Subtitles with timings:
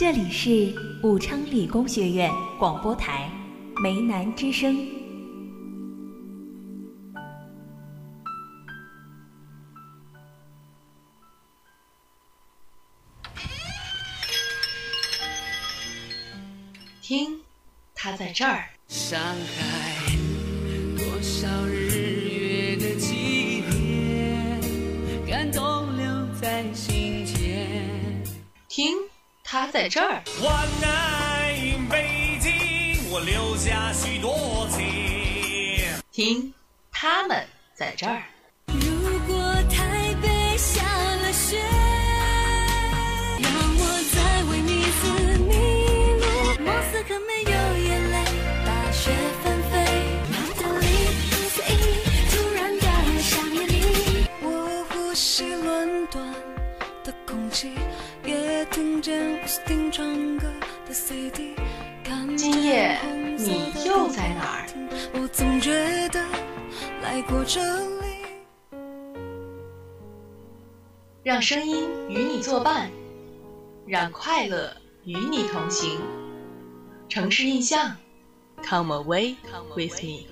[0.00, 3.30] 这里是武昌理工学院广播台
[3.82, 4.99] 梅南之声。
[29.90, 30.22] 这儿。
[30.40, 35.82] 万爱北京，我留下许多情。
[36.12, 36.49] 听，
[71.40, 72.90] 让声音与你作伴，
[73.86, 75.98] 让快乐与你同行。
[77.08, 77.96] 城市印象
[78.62, 79.36] ，Come away
[79.74, 80.26] with me。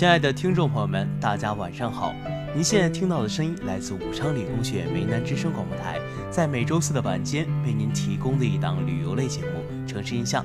[0.00, 2.14] 亲爱的听众朋友们，大家晚上好！
[2.54, 10.42] 您现在听到的声音来自武昌理工学院梅南之声广播台，在每周四的晚间为您提供的一档旅游类节目《城市印象》。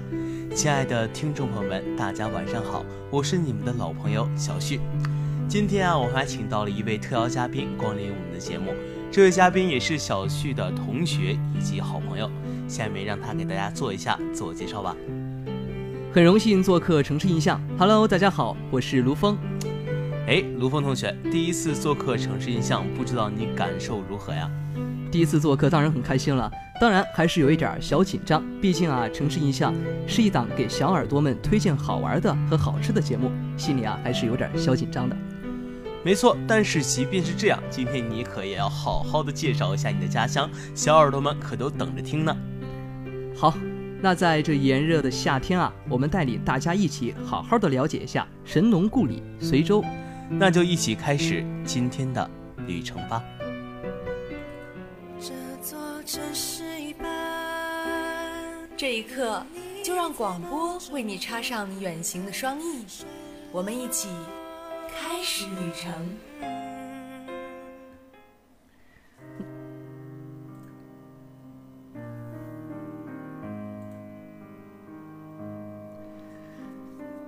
[0.53, 4.81] 亲爱的听众朋友们，大家晚上好，我是你们的老朋友小旭。
[5.47, 8.73] 今天啊，我们还请到了一位特邀嘉宾光临我们的节目，
[9.09, 12.30] 这位嘉宾也是小旭的同学以及好朋友。
[12.68, 14.94] 下面让他给大家做一下自我介绍吧。
[16.16, 17.62] 很荣幸做客城市印象。
[17.78, 19.38] Hello，大家好，我是卢峰。
[20.28, 24.50] 哎，卢峰同学，第一次做客城市印象，不知道你感受如何呀？
[25.12, 26.50] 第一次做客当然很开心了，
[26.80, 28.42] 当然还是有一点小紧张。
[28.62, 29.75] 毕竟啊，城市印象
[30.08, 35.18] 是一档给小耳朵们推荐好玩的和好吃的节目，心里啊还是有点小紧张的。
[36.02, 42.34] 没错，但是即便是这样，今天你可也要好好的介绍一下你的家乡，小耳朵们可都等着听呢。
[43.36, 43.54] 好，
[44.06, 49.84] 那在这炎热的夏天啊，我们带领大家一起好好的了解一下神农故里随州。
[50.30, 52.30] 那就一起开始今天的
[52.68, 53.24] 旅程吧。
[55.20, 59.44] 这座城市一般，这一刻，
[59.84, 62.86] 就让广播为你插上远行的双翼，
[63.52, 64.08] 我们一起
[64.88, 65.92] 开始旅程。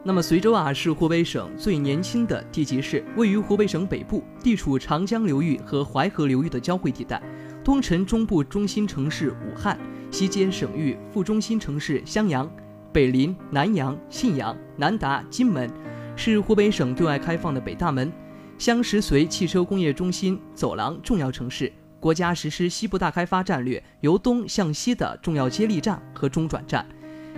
[0.07, 7.21] 那么随州啊是湖北省最年轻的地级市，位于湖北省北部，地处长江流域和淮河流域的交汇地带，
[7.61, 9.77] 东承中部中心城市武汉，
[10.09, 12.49] 西接省域副中心城市襄阳，
[12.93, 15.69] 北临南阳、信阳、南达、荆门，
[16.15, 18.09] 是湖北省对外开放的北大门，
[18.57, 21.69] 相识随汽车工业中心走廊重要城市，
[21.99, 26.87] 国家实施西部大开发战略由东向西的重要接力站和中转站。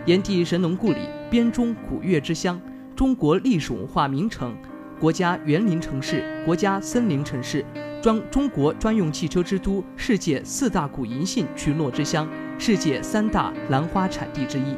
[0.05, 0.99] 炎帝神农故里，
[1.29, 2.59] 编钟古乐之乡，
[2.95, 4.55] 中国历史文化名城，
[4.99, 7.63] 国家园林城市，国家森林城市，
[8.01, 12.27] 专中国专用汽车之都，世界四大古银杏群落之乡，
[12.57, 14.75] 世界三大兰花产地之一。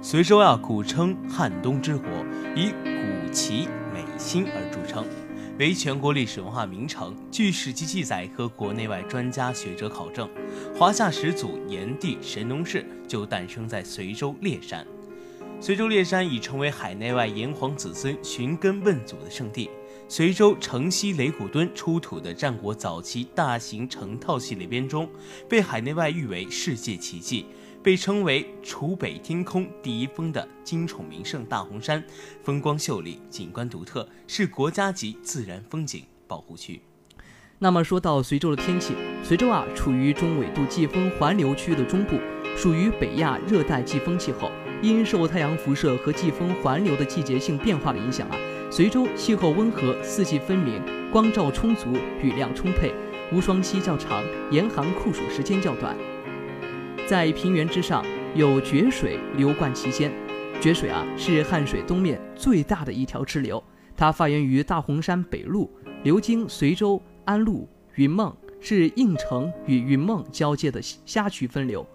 [0.00, 2.08] 随州啊，古称汉东之国，
[2.54, 5.04] 以古奇美新而著称，
[5.58, 7.16] 为全国历史文化名城。
[7.30, 10.28] 据史籍记载和国内外专家学者考证，
[10.78, 14.86] 华夏始祖炎帝神农氏就诞生在随州烈山。
[15.58, 19.70] 随州烈山已成为海内外炎黄子孙寻根问祖的圣地。
[20.08, 25.08] 随州城西雷鼓墩出土的战国早期大型成套系列编钟，
[25.48, 27.46] 被海内外誉为世界奇迹。
[27.86, 32.02] 被称为楚北天空第一峰的金宠名胜大红山，
[32.42, 36.80] 风光秀丽，景观独特，是国家级自然风景保护区。
[37.60, 38.92] 那么说到随州的天气，
[39.22, 42.18] 随州啊处于中纬度季风环流区的中部，
[42.56, 44.50] 属于北亚热带季风气候。
[44.82, 48.36] 因受太阳辐射和季风环流的季节性变化的影响啊，
[48.68, 52.92] 随州气候温和，四季分明，光照充足，雨量充沛，
[53.32, 55.96] 无霜期较长，严寒酷暑时间较短。
[57.06, 58.04] 在平原之上
[58.34, 60.12] 有决水流贯其间，
[60.60, 63.62] 决水啊是汉水东面最大的一条支流，
[63.96, 65.70] 它发源于大洪山北麓，
[66.02, 71.86] 流经随州、安陆、云梦，是应城与云梦交界的虾渠分流。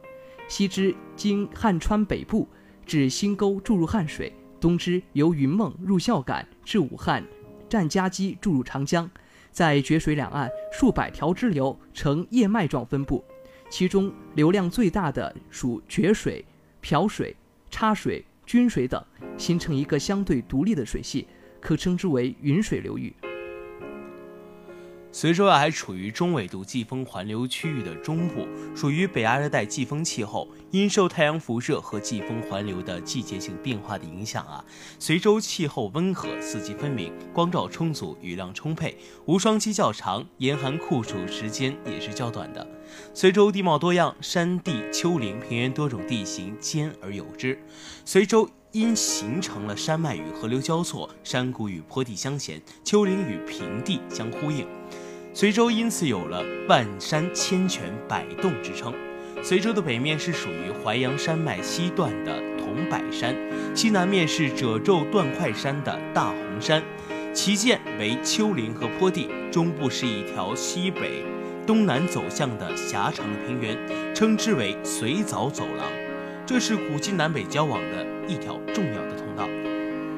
[0.47, 2.47] 西支经汉川北部
[2.85, 4.31] 至新沟注入汉水，
[4.61, 7.21] 东支由云梦入孝感至武汉
[7.67, 9.11] 占家基注入长江，
[9.51, 13.21] 在决水两岸数百条支流呈叶脉状分布，
[13.71, 16.43] 其中流量最大的属决水、
[16.81, 17.33] 瓢水、
[17.69, 19.01] 叉水、均水等，
[19.37, 21.25] 形成一个相对独立的水系，
[21.61, 23.15] 可称之为云水流域。
[25.13, 30.47] 随州啊，还处于中纬度季风环流区域的中部，属于北亚热带季风气候。
[30.71, 34.63] 因受太阳辐射和季风环流的季节性变化的影响啊，
[34.97, 42.65] 随州气候温和，四季分明，光照充足，雨量充沛，无霜期较长，严寒酷暑时间也是较短的。
[43.13, 47.61] 随州地貌多样，山地、丘陵、平原多种地形兼而有之。
[48.05, 54.65] 随州因形成了山脉与河流交错，山谷与坡地相衔，丘陵与平地相呼应。
[55.33, 58.93] 随州因此有了“万山千泉百洞”之称。
[59.41, 63.33] 随州的北面是属于淮阳山脉西段的桐柏山，
[63.73, 66.83] 西南面是褶皱断块山的大洪山，
[67.33, 71.23] 其间为丘陵和坡地，中部是一条西北、
[71.65, 73.77] 东南走向的狭长的平原，
[74.13, 75.87] 称之为随藻走廊。
[76.45, 79.20] 这是古今南北交往的一条重要的。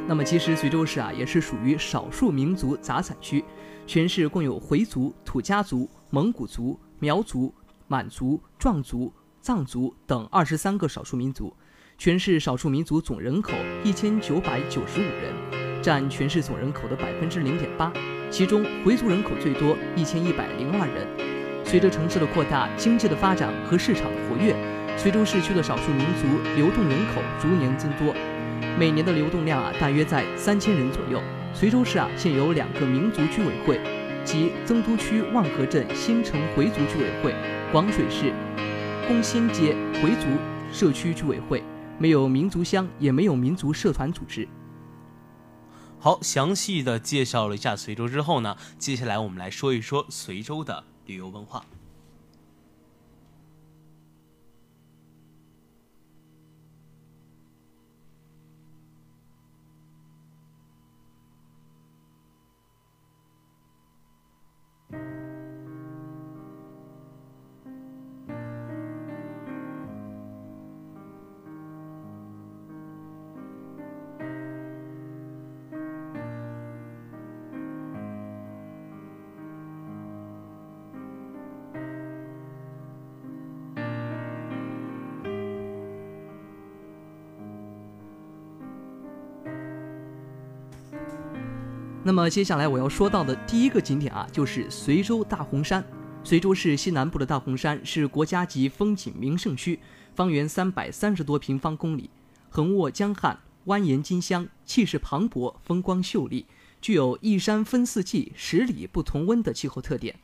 [0.06, 3.44] 那么，其实随州市啊，也是属于少数民族杂散区。
[3.88, 7.54] 全市共有回族、土家族、蒙古族、苗族、
[7.88, 9.12] 满族、壮族、
[9.42, 11.54] 藏族等二十三个少数民族。
[11.98, 13.54] 全市少数民族总人口
[13.84, 17.92] 一千九百九十五人，占全市总人口的百分之零点八。
[18.30, 21.08] 其中回族人口最多，一千一百零二人。
[21.66, 24.54] 随着城市的扩大、经济的发展和市场的活跃，
[24.98, 28.14] 随州市区的少数民族流动人口逐年增多，
[28.78, 31.22] 每年的流动量啊，大约在三千人左右。
[31.54, 33.80] 随州市啊，现有两个民族居委会，
[34.26, 37.36] 即增都区望河镇新城回族居委会、
[37.72, 38.34] 广水市
[39.08, 40.28] 工新街回族
[40.72, 41.64] 社区居委会，
[42.00, 44.48] 没有民族乡，也没有民族社团组织。
[46.00, 51.64] 好，详细的介绍了一下随州之后呢，接下来我们来说一说随州的旅游文化。
[92.06, 95.82] 那么接下来我要说到的第一个景点啊，就是随州大洪山。
[96.22, 99.80] 随州市西南部的大洪山是国家级风景名胜区，
[100.14, 102.10] 方圆三百三十多平方公里，
[102.50, 106.46] 横卧江汉，蜿蜒荆襄，气势磅礴，风光秀丽，
[106.82, 110.16] 具有一山分四季、十里不同温的气候特点。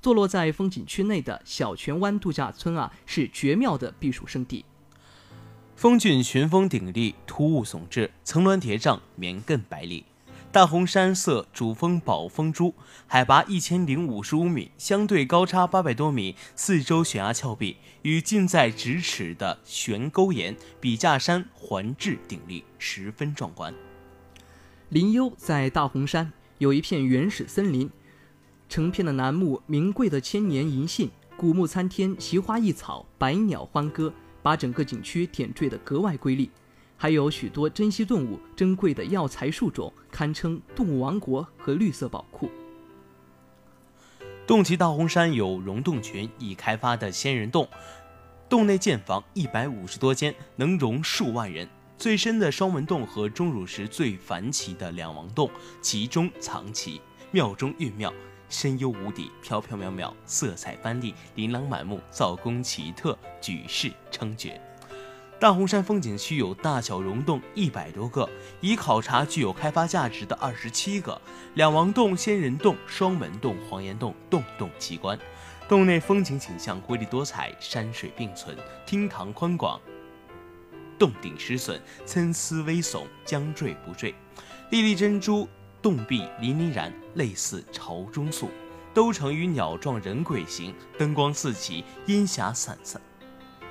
[0.00, 4.64] 坐落在风景区内的小泉湾度假村啊，是绝妙的避暑胜地。
[5.74, 10.04] 峰峻群峰鼎立，突兀耸峙，层峦叠嶂，绵亘百里。
[10.50, 12.74] 大洪山色主峰宝峰珠，
[13.06, 23.74] 海拔一千零五十五米，相对高差八百多米，四周悬崖峭壁与近在咫尺的悬沟岩、笔架山环峙鼎立，十分壮观。
[24.88, 27.90] 林幽在大洪山有一片原始森林，
[28.70, 34.10] 成片的楠木，名贵的千年银杏，古木参天，奇花异草，百鸟欢歌，
[34.42, 36.50] 把整个景区点缀得格外瑰丽。
[37.00, 42.50] 还有许多珍稀动物、珍贵的药材树种，堪称动物王国和绿色宝库。
[44.44, 47.68] 洞奇大洪山有溶洞群，已开发的仙人洞，
[48.48, 51.68] 洞内建房一百五十多间，能容数万人。
[51.96, 55.48] 最深的双门洞和钟乳石最繁奇的两王洞，
[55.80, 57.00] 其中藏奇，
[57.30, 58.12] 妙中蕴妙，
[58.48, 64.60] 深幽无底，飘飘渺渺，色彩斑斓，琳琅满目，造工奇特，举世称绝。
[65.40, 68.28] 大洪山风景区有大小溶洞一百多个，
[68.60, 71.20] 已考察具有开发价值的二十七个。
[71.54, 75.16] 两王洞、仙人洞、双门洞、黄岩洞，洞洞奇观。
[75.68, 79.80] 洞内风景景象瑰丽多彩，山水并存，厅堂宽广，
[80.98, 84.12] 洞顶石笋参差微耸，将坠不坠。
[84.70, 85.48] 粒粒珍珠
[85.80, 88.50] 洞壁粼粼然，类似朝中粟。
[88.92, 93.00] 都成于鸟状人鬼形，灯光四起，烟霞散散。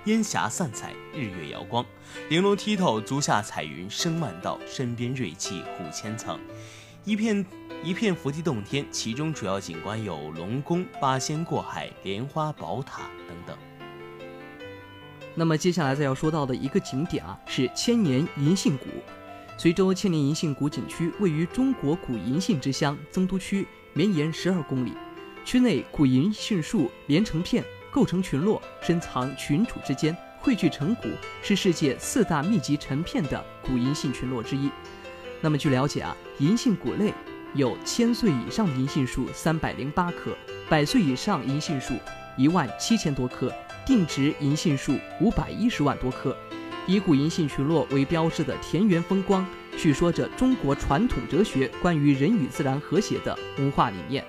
[0.07, 1.85] 烟霞散彩，日月摇光，
[2.29, 6.39] 玲珑剔透，足下彩云生万道，身边瑞气护千层。
[7.03, 7.45] 一片
[7.83, 13.57] 一片佛地洞天，其中主要景观有龙宫、八仙过海、莲花宝塔等等。
[15.35, 18.85] 那么接下来再要说到的一个景点啊，是千年银杏谷。
[19.57, 24.93] 随州千年银杏谷景区位于中国古银杏之乡增都区，绵延十二公里。
[25.43, 27.61] 区内古银杏树连成片，
[27.97, 31.07] 构成群落，深藏群主之间，汇聚成谷，
[31.41, 34.69] 是世界四大密集成片的古银杏群落之一。
[35.41, 37.11] 那么据了解啊，银杏谷内
[37.55, 40.37] 有千岁以上的银杏树三百零八棵，
[40.69, 41.95] 百岁以上银杏树
[42.37, 43.51] 一万七千多棵，
[43.83, 46.37] 定植银杏树五百一十万多棵。
[46.85, 49.43] 以古银杏群落为标志的田园风光，
[49.75, 54.23] 叙说着中国传统哲学关于人与自然和谐的文化理念。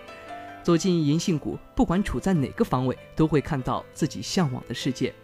[0.69, 5.15] 走进银杏谷，不管处在哪个方位，都会看到自己向往的世界。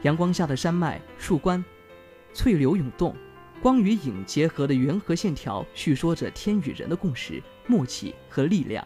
[0.00, 1.62] 阳光下的山脉、树冠，
[2.32, 3.14] 翠柳涌动，
[3.60, 8.82] 光与影结合的圆和线条，叙说着天与人的共识、默契和力量。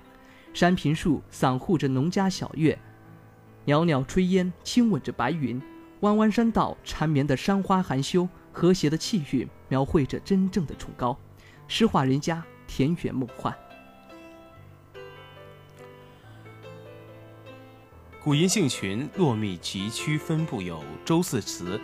[0.52, 2.76] 山坪树散护着农家小院，
[3.64, 5.62] 袅袅炊烟亲吻着白云。
[6.00, 11.16] 弯弯山道缠绵的山花含羞，和谐的气韵描绘着真正的崇高，
[11.68, 13.56] 诗画人家田园梦幻。
[18.24, 21.80] 古银杏群落密集区分布有周四祠、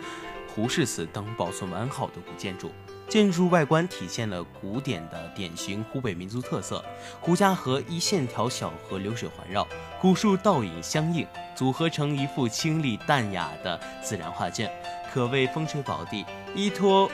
[0.47, 2.71] 胡氏祠等保存完好的古建筑。
[3.09, 6.81] 建筑外观体现了古典的典型湖北民族特色，
[7.19, 9.67] 胡家河一线条小河流水环绕，
[9.99, 11.27] 古树倒影相映，
[11.57, 14.71] 组合成一幅清丽淡雅的自然画卷，
[15.11, 16.23] 可谓风水宝地。
[16.55, 17.11] 依托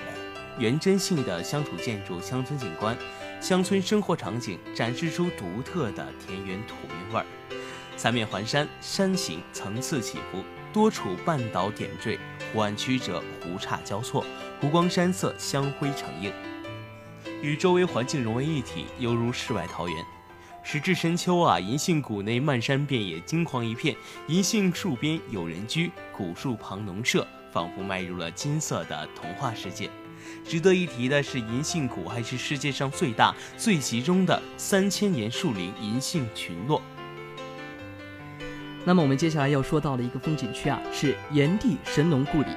[0.59, 2.95] 原真性的乡土建筑、乡村景观、
[3.41, 7.25] 乡村生活场景，展示出独特的田园土韵味儿。
[7.97, 12.19] 三面环山，山形层次起伏，多处半岛点缀，
[12.51, 14.25] 湖岸曲折，湖岔交错。
[14.59, 16.31] 湖光山色相辉成映，
[17.41, 20.05] 与周围环境融为一体，犹如世外桃源。
[20.63, 23.95] 时至深秋啊，银杏谷内漫山遍野，金黄一片。
[24.27, 29.89] 银杏树边有人居，古树旁农舍，仿佛迈入了金色的童话世界。
[30.43, 36.81] 值得一提的是，银杏谷还是世界上最大、最集中的三千年树林银杏群落。
[38.87, 42.49] 那么，我们接下来要说到的一个风景区啊，是炎帝神农故里。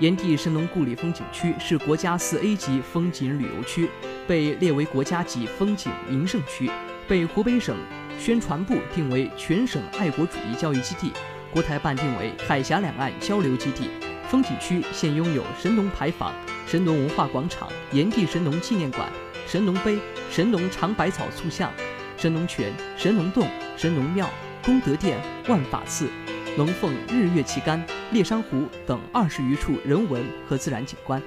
[0.00, 3.88] 炎帝神农故里风景区是国家四 A 级风景旅游区，
[4.26, 6.68] 被列为国家级风景名胜区，
[7.06, 7.76] 被湖北省
[8.18, 11.12] 宣传部定为全省爱国主义教育基地，
[11.52, 13.88] 国台办定为海峡两岸交流基地。
[14.28, 16.32] 风景区现拥有神农牌坊、
[16.66, 19.08] 神农文化广场、炎帝神农纪念馆、
[19.46, 20.00] 神农碑、
[20.32, 21.70] 神农尝百草塑像、
[22.16, 23.46] 神农泉、神农洞、
[23.76, 24.28] 神农庙、
[24.64, 26.10] 功德殿、万法寺。
[26.56, 31.20] 龙凤日月旗杆、猎山湖等二十余处人文和自然景观。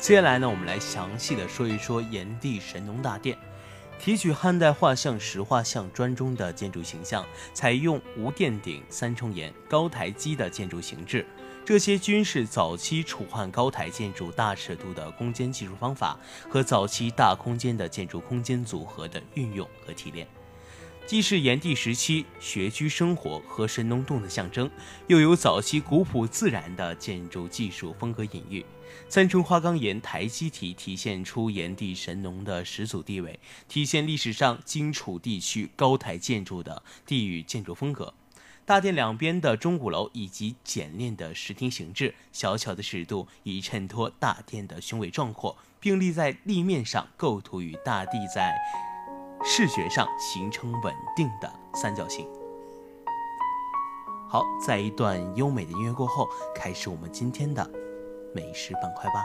[0.00, 3.38] 接下来呢，我们来详细的说一说炎帝神农大殿。
[4.00, 11.26] 提取汉代画像石画像砖中的建筑形象，采用无殿顶、三重檐、高台基的建筑形制，
[11.64, 16.16] 这些均是早期楚汉高台建筑大尺度的空间技术方法
[16.48, 20.26] 和早期大空间的建筑空间组合的运用和提炼。
[21.08, 24.70] 既是炎帝时期学居生活和神农洞的象征，
[25.06, 28.62] 又有早期古朴自然的建筑技术风格隐喻。
[29.08, 38.12] 三重花岗岩台基体体现出炎帝神农的始祖地位，体现历史上荆楚地区高台建筑的地域建筑风格。
[38.66, 48.54] 大殿两边的钟鼓楼以及简练的石亭形制，小巧的尺度以衬托大殿的雄伟壮阔，并立在立面上，构图与大地在。
[49.44, 52.28] 视觉上形成稳定的三角形。
[54.28, 57.66] 好，在一段优美的音乐过后，开始我们今天的
[58.34, 59.24] 美食板块吧。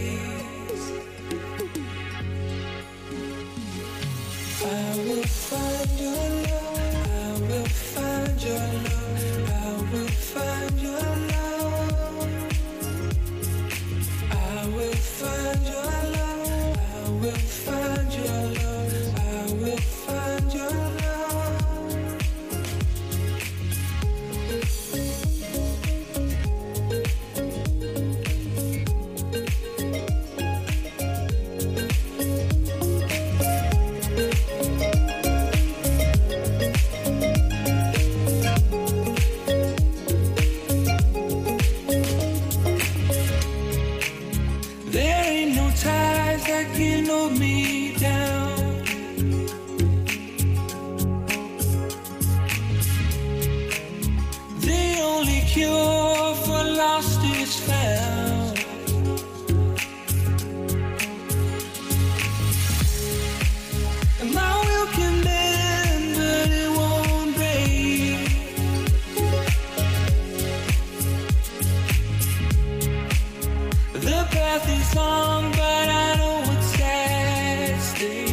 [74.21, 78.30] The path is long, but I know what's at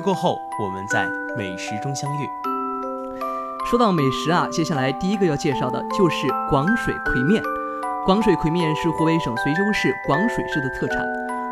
[0.00, 2.28] 过后，我们在美食中相遇。
[3.70, 7.42] 说到美食啊，接下来第一个要介绍的就是广水葵面。
[8.06, 11.04] 广水葵面是湖北省随州市广水市的特产。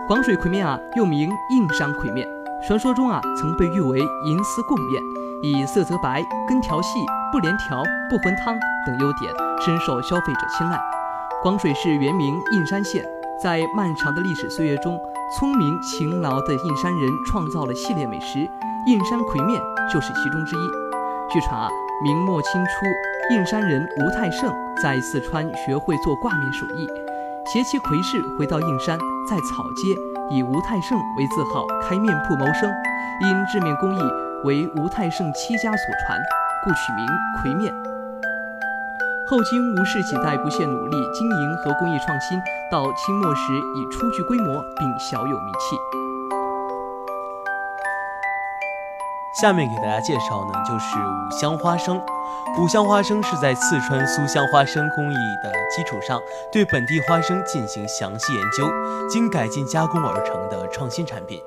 [0.08, 2.26] 广水葵面啊，又名映山葵面，
[2.66, 5.02] 传说中啊，曾被誉为银丝贡面，
[5.42, 6.98] 以色泽白、根条细、
[7.30, 10.80] 不连条、不浑汤等优点，深受消费者青睐。
[11.42, 13.04] 广水市原名映山县，
[13.40, 14.98] 在漫长的历史岁月中，
[15.30, 18.38] 聪明勤劳的印山人创造了系列美食，
[18.86, 19.60] 印山葵面
[19.92, 20.60] 就是其中之一。
[21.30, 21.68] 据传啊，
[22.02, 24.50] 明末清初，印山人吴太盛
[24.82, 26.86] 在四川学会做挂面手艺，
[27.52, 29.94] 携其魁氏回到印山，在草街
[30.34, 32.72] 以吴太盛为字号开面铺谋生。
[33.20, 34.00] 因制面工艺
[34.44, 36.18] 为吴太盛七家所传，
[36.64, 37.06] 故取名
[37.42, 37.97] 葵面。
[39.28, 45.76] 后经吴氏几代不懈努力经营和工艺创新，到清末时已初具规模并小有名气。
[49.42, 52.00] 下面给大家介绍呢，就是五香花生。
[52.58, 55.14] 五香花生是在四川酥香花生工艺
[55.44, 56.18] 的基础上，
[56.50, 58.66] 对本地花生进行详细研究，
[59.10, 61.38] 经改进加工而成的创新产品。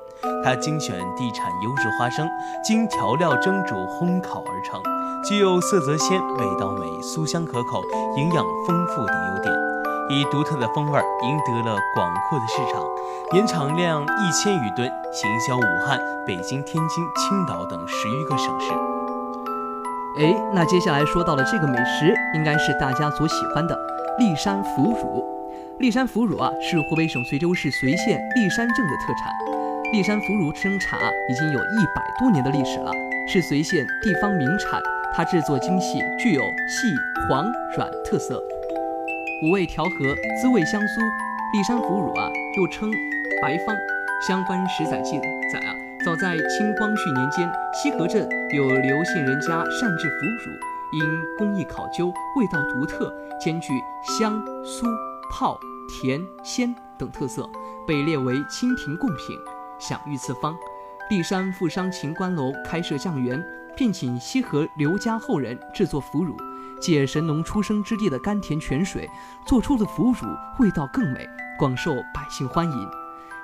[0.44, 2.28] 它精选地产优质花生，
[2.62, 4.80] 经调料蒸煮烘烤而成，
[5.28, 7.82] 具有色泽鲜、味道美、酥香可口、
[8.16, 9.54] 营养丰富等优点。
[10.10, 12.82] 以独特的风味赢得了广阔的市场，
[13.32, 18.72] 年产量一千余吨，行销武汉、北京、天津、青岛等十余个省市。
[20.18, 23.78] 哎，那接下来说到的这个美食，应该是大家所喜欢的
[24.20, 25.24] 骊山腐乳。
[25.78, 29.32] 骊山腐乳啊，是湖北省随州市随县骊山镇的特产。
[29.94, 30.98] 骊山腐乳生产，
[31.30, 32.90] 已经有一百多年的历史了，
[33.28, 34.80] 是随县地方名产。
[35.14, 36.94] 它制作精细，具有细、
[37.28, 37.44] 黄、
[37.76, 38.42] 软特色，
[39.44, 39.90] 五味调和，
[40.40, 41.00] 滋味香酥。
[41.54, 42.90] 骊山腐乳啊，又称
[43.42, 43.76] 白方。
[44.26, 45.18] 相关史载记
[45.52, 51.04] 载啊，早在清光绪年间，西河镇有刘姓人家擅制腐乳，因
[51.36, 52.06] 工艺考究，
[52.38, 53.74] 味道独特，兼具
[54.18, 54.86] 香、酥、
[55.30, 55.58] 泡、
[56.00, 57.46] 甜、鲜，等特色，
[57.86, 59.36] 被列为清廷贡品，
[59.78, 60.56] 享誉四方。
[61.10, 63.44] 骊山富商秦观楼开设酱园，
[63.76, 66.34] 聘请西河刘家后人制作腐乳，
[66.80, 69.08] 借神农出生之地的甘甜泉水
[69.46, 70.26] 做出的腐乳
[70.58, 72.90] 味道更美，广受百姓欢迎。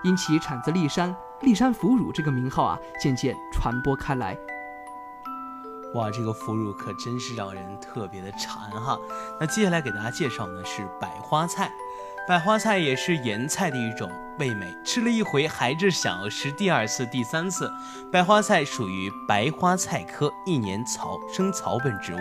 [0.02, 4.38] 因其产自骊山，骊山腐乳这个名号啊，渐渐传播开来。
[5.94, 8.98] 哇，这个腐乳可真是让人特别的馋哈。
[9.40, 11.70] 那接下来给大家介绍呢是百花菜，
[12.28, 17.72] 百花菜也是盐菜的一种，味美，吃了一回还是想要吃第二次、第三次。
[18.12, 22.18] 百花菜属于白花菜科一年草生草本植物，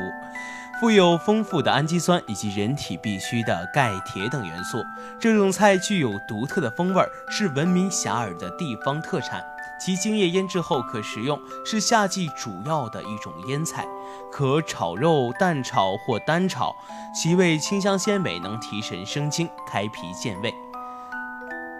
[0.80, 4.82] 富有丰富的氨基酸以及人体必需的钙、铁等元素。
[5.20, 9.44] 这种菜具有独特的风味，是闻名遐迩的地方特产。
[9.80, 13.86] 其茎叶腌制后可食用，是夏季主要的一种腌菜，
[14.32, 16.76] 可炒肉、蛋炒或单炒，
[17.16, 20.54] 其味清香鲜美，能提神生津、开脾健胃、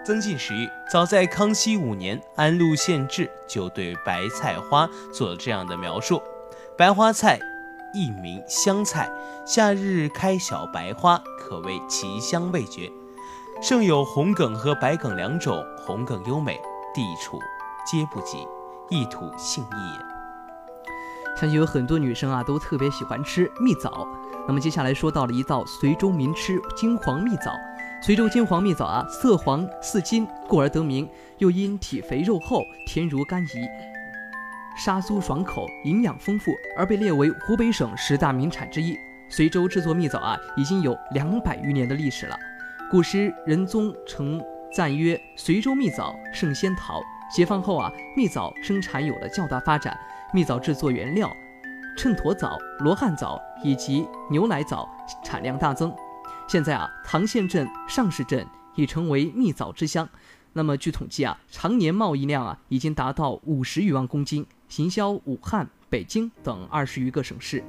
[0.04, 0.68] 增进食欲。
[0.90, 6.22] 早在康熙五年，安禄县志就对白菜花做了这样的描述：
[6.76, 7.38] 白花菜，
[7.92, 9.10] 一名香菜，
[9.44, 12.90] 夏日开小白花，可谓奇香味绝。
[13.60, 16.60] 盛有红梗和白梗两种，红梗优美，
[16.94, 17.40] 地处。
[17.90, 18.46] 皆不及，
[18.90, 21.38] 一吐性意也。
[21.40, 24.06] 相信有很多女生啊都特别喜欢吃蜜枣。
[24.46, 27.52] 那么接下来说到了一道随州名吃金黄蜜枣。
[28.02, 31.08] 随州金黄蜜枣啊，色黄似金，故而得名。
[31.38, 33.66] 又因体肥肉厚，甜如甘饴，
[34.76, 38.94] 沙酥爽口，营养丰富，而被列为湖北省十大名产之一。
[39.30, 42.36] 随州制作蜜枣啊，已经有两百余年的历史了。
[42.90, 44.42] 古时仁宗曾
[44.74, 49.98] 赞曰：“随州蜜枣胜仙桃。”解放后啊，蜜枣生产有了较大发展。
[50.32, 51.34] 蜜枣制作原料
[51.96, 54.88] 秤砣枣、罗汉枣以及牛奶枣
[55.24, 55.94] 产量大增。
[56.46, 60.08] 现在啊，唐县镇、上市镇已成为蜜枣之乡。
[60.52, 67.62] 那么据统计啊，常年贸易量啊已经达到五十余万公斤，行销武汉、北京等二十余个省市。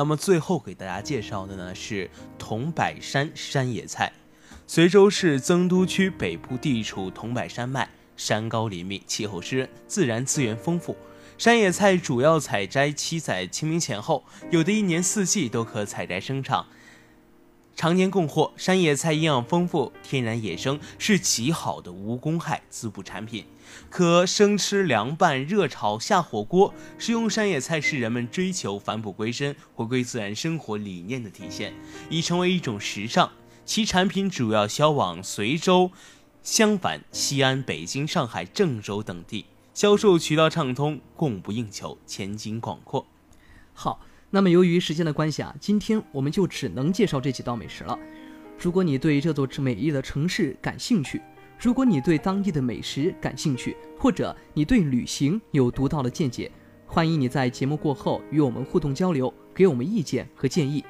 [0.00, 2.08] 那么最后给大家介绍的呢是
[2.38, 4.10] 桐柏山山野菜。
[4.66, 7.86] 随州市曾都区北部地处桐柏山脉，
[8.16, 10.96] 山高林密，气候湿润，自然资源丰富。
[11.36, 16.66] 山野菜主要采摘期在清明前后，有的一年四季都可采摘生长，
[17.80, 18.52] 常年供货。
[18.58, 23.46] 山野菜营养丰富，天然野生，是极好的无公害滋补产品。
[23.88, 26.74] 可生吃、凉拌、热炒、下火锅。
[26.98, 31.72] 食用山野菜是人们追求返璞归真、回归自然生活理念的体现，
[32.10, 33.32] 已成为一种时尚。
[33.64, 35.90] 其产品主要销往随州、
[36.42, 43.06] 襄樊、西安、北京、上海、郑州等地，销售渠道畅通，供不应求，前景广阔。
[43.72, 44.00] 好，
[44.32, 47.98] 那么由于时间的关系啊，今天我们就只能介绍这几道美食了。
[48.58, 51.20] 如果你对这座美丽的城市感兴趣，
[51.58, 56.50] 如果你对当地的美食感兴趣，或者你对旅行有独到的见解，
[56.86, 60.84] 欢迎你在节目过后与我们互动交流，给我们意见和建议。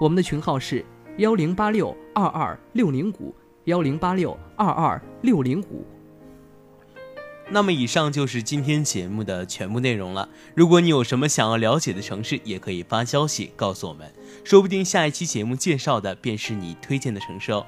[0.00, 0.84] 我们的群号是
[1.18, 5.86] 幺零八六二二六零五幺零八六二二六零五。
[7.52, 10.28] 那么以上就是今天节目的全部内容了。
[10.54, 14.12] 如果你有什么想要了解的城市，也可以发消息告诉我们，
[14.44, 17.66] 说不定下一期节目介绍的便是你推荐的城市哦。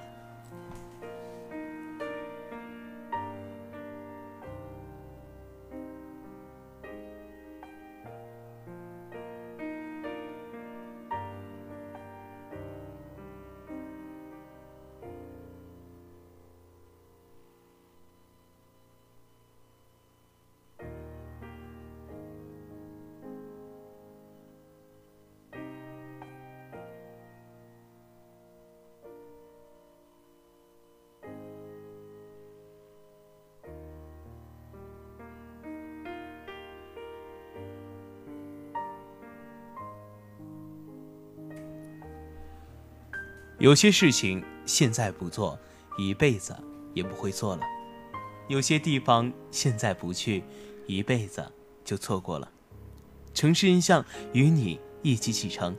[43.63, 45.57] 有些事情现在不做，
[45.97, 46.53] 一辈子
[46.95, 47.63] 也不会做了；
[48.49, 50.43] 有些地方现在不去，
[50.89, 51.49] 一辈子
[51.85, 52.51] 就错过了。
[53.33, 55.77] 城市印象与你一起启程，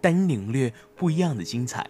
[0.00, 1.88] 带你领略不一样的精彩。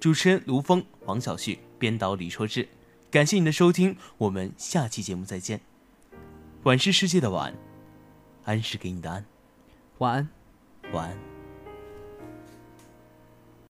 [0.00, 2.68] 主持人卢峰、王小旭，编导李硕志。
[3.12, 5.60] 感谢你的收听，我们下期节目再见。
[6.64, 7.54] 晚是世界的晚，
[8.42, 9.24] 安是给你的安，
[9.98, 10.28] 晚安。
[10.92, 11.33] 晚安。